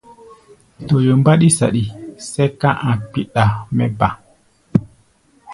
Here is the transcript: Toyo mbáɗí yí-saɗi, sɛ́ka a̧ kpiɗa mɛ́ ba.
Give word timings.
Toyo 0.87 1.13
mbáɗí 1.19 1.47
yí-saɗi, 1.49 1.83
sɛ́ka 2.29 2.69
a̧ 2.89 2.95
kpiɗa 3.09 3.43
mɛ́ 3.75 3.89
ba. 3.99 4.07